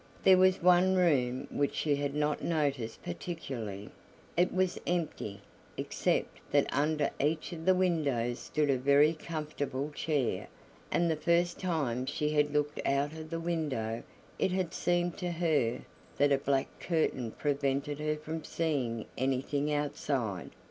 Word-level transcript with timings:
There 0.23 0.35
was 0.39 0.63
one 0.63 0.95
room 0.95 1.47
which 1.51 1.75
she 1.75 1.95
had 1.97 2.15
not 2.15 2.43
noticed 2.43 3.03
particularly; 3.03 3.91
it 4.35 4.51
was 4.51 4.81
empty, 4.87 5.41
except 5.77 6.39
that 6.51 6.65
under 6.73 7.11
each 7.19 7.53
of 7.53 7.65
the 7.65 7.75
windows 7.75 8.39
stood 8.39 8.71
a 8.71 8.79
very 8.79 9.13
comfortable 9.13 9.91
chair; 9.91 10.47
and 10.89 11.07
the 11.11 11.15
first 11.15 11.59
time 11.59 12.07
she 12.07 12.31
had 12.31 12.51
looked 12.51 12.79
out 12.83 13.13
of 13.13 13.29
the 13.29 13.39
window 13.39 14.01
it 14.39 14.49
had 14.51 14.73
seemed 14.73 15.17
to 15.17 15.33
her 15.33 15.81
that 16.17 16.31
a 16.31 16.39
black 16.39 16.79
curtain 16.79 17.29
prevented 17.29 17.99
her 17.99 18.15
from 18.15 18.43
seeing 18.43 19.05
anything 19.19 19.71
outside. 19.71 20.49